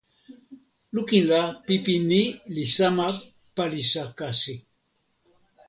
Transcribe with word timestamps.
lukin 0.95 1.23
la 1.31 1.41
pipi 1.65 1.95
ni 2.09 2.21
li 2.53 2.65
sama 2.75 3.07
palisa 3.55 4.03
kasi. 4.19 4.55